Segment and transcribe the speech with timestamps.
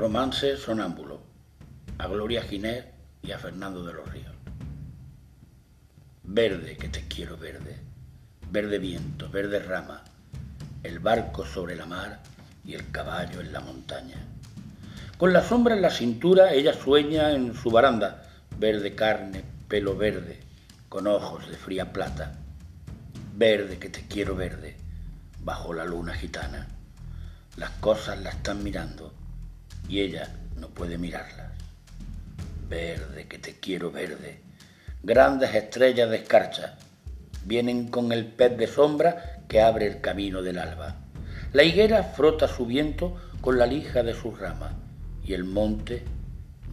[0.00, 1.20] Romance sonámbulo,
[1.98, 2.86] a Gloria Ginés
[3.20, 4.32] y a Fernando de los Ríos.
[6.22, 7.76] Verde que te quiero verde,
[8.50, 10.02] verde viento, verde rama,
[10.82, 12.22] el barco sobre la mar
[12.64, 14.16] y el caballo en la montaña.
[15.18, 18.26] Con la sombra en la cintura ella sueña en su baranda,
[18.58, 20.40] verde carne, pelo verde,
[20.88, 22.38] con ojos de fría plata.
[23.34, 24.78] Verde que te quiero verde,
[25.44, 26.68] bajo la luna gitana.
[27.58, 29.19] Las cosas la están mirando
[29.90, 31.50] y ella no puede mirarlas.
[32.68, 34.40] Verde que te quiero verde,
[35.02, 36.78] grandes estrellas de escarcha
[37.44, 40.94] vienen con el pez de sombra que abre el camino del alba.
[41.52, 44.74] La higuera frota su viento con la lija de sus ramas
[45.24, 46.04] y el monte,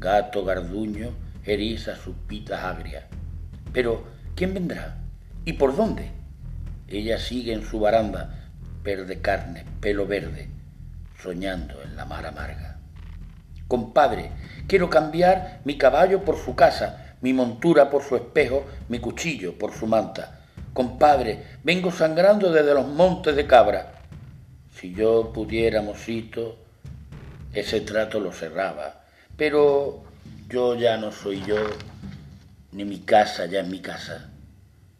[0.00, 1.10] gato garduño,
[1.44, 3.04] eriza sus pitas agrias.
[3.72, 4.04] Pero,
[4.34, 4.96] ¿quién vendrá?
[5.44, 6.10] ¿Y por dónde?
[6.88, 8.50] Ella sigue en su baranda,
[8.82, 10.48] verde carne, pelo verde,
[11.22, 12.74] soñando en la mar amarga.
[13.74, 14.30] Compadre,
[14.68, 19.72] quiero cambiar mi caballo por su casa, mi montura por su espejo, mi cuchillo por
[19.72, 20.42] su manta.
[20.72, 23.94] Compadre, vengo sangrando desde los montes de cabra.
[24.76, 26.56] Si yo pudiera, mosito,
[27.52, 29.02] ese trato lo cerraba.
[29.36, 30.04] Pero
[30.48, 31.56] yo ya no soy yo,
[32.70, 34.30] ni mi casa ya es mi casa.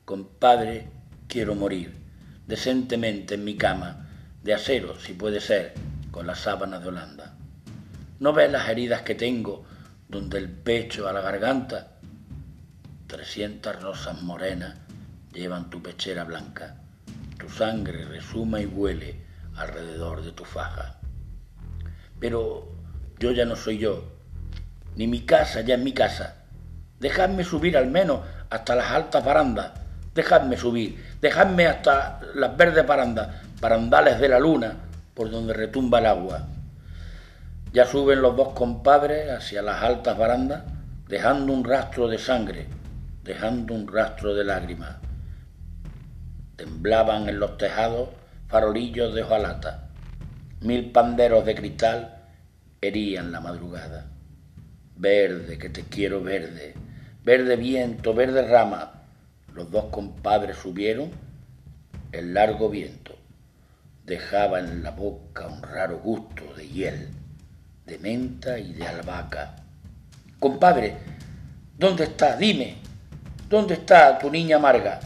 [0.05, 0.89] Compadre,
[1.29, 1.95] quiero morir,
[2.49, 4.09] decentemente en mi cama,
[4.43, 5.75] de acero, si puede ser,
[6.11, 7.37] con las sábanas de Holanda.
[8.25, 9.67] ¿No ves las heridas que tengo,
[10.09, 11.89] donde el pecho a la garganta?
[13.07, 14.77] Trescientas rosas morenas
[15.35, 16.75] llevan tu pechera blanca.
[17.39, 19.21] Tu sangre resuma y huele
[19.57, 21.01] alrededor de tu faja.
[22.19, 22.73] Pero
[23.19, 24.03] yo ya no soy yo,
[24.97, 26.47] ni mi casa ya es mi casa.
[27.01, 29.73] Dejadme subir al menos hasta las altas barandas.
[30.15, 34.77] Dejadme subir, dejadme hasta las verdes barandas, barandales de la luna,
[35.13, 36.54] por donde retumba el agua.
[37.75, 40.63] Ya suben los dos compadres hacia las altas barandas,
[41.09, 42.69] dejando un rastro de sangre,
[43.25, 44.99] dejando un rastro de lágrimas.
[46.55, 48.11] Temblaban en los tejados
[48.47, 49.89] farolillos de hojalata.
[50.61, 52.15] Mil panderos de cristal
[52.81, 54.07] herían la madrugada.
[54.95, 56.75] Verde, que te quiero verde,
[57.25, 59.03] verde viento, verde rama.
[59.53, 61.11] Los dos compadres subieron
[62.13, 63.17] el largo viento.
[64.07, 67.09] Dejaba en la boca un raro gusto de hiel,
[67.87, 69.57] de menta y de albahaca.
[70.39, 70.97] Compadre,
[71.79, 72.37] ¿dónde está?
[72.37, 72.77] Dime,
[73.49, 75.01] ¿dónde está tu niña amarga?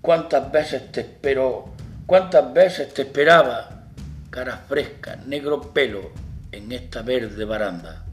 [0.00, 1.72] ¿Cuántas veces te esperó?
[2.06, 3.88] ¿Cuántas veces te esperaba?
[4.30, 6.12] Cara fresca, negro pelo
[6.52, 8.04] en esta verde baranda.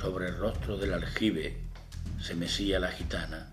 [0.00, 1.56] Sobre el rostro del aljibe
[2.20, 3.48] se mecía la gitana,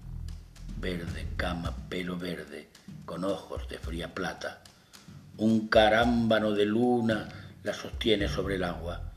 [0.79, 2.69] verde cama, pelo verde,
[3.05, 4.61] con ojos de fría plata.
[5.37, 7.27] Un carámbano de luna
[7.65, 9.11] la sostiene sobre el agua.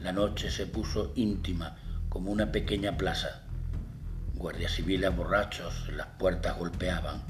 [0.00, 1.76] La noche se puso íntima
[2.08, 3.42] como una pequeña plaza.
[4.34, 7.22] Guardias civiles borrachos las puertas golpeaban.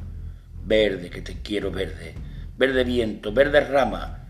[0.64, 2.14] Verde que te quiero verde,
[2.56, 4.28] verde viento, verde rama,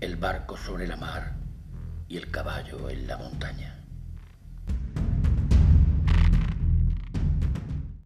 [0.00, 1.32] el barco sobre la mar
[2.08, 3.81] y el caballo en la montaña.